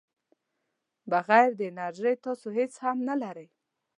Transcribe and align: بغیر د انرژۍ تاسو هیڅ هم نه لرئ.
بغیر 1.11 1.49
د 1.57 1.61
انرژۍ 1.71 2.15
تاسو 2.25 2.47
هیڅ 2.57 2.73
هم 2.83 2.97
نه 3.09 3.15
لرئ. 3.21 3.47